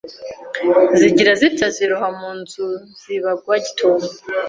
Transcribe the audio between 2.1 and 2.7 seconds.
mu nzu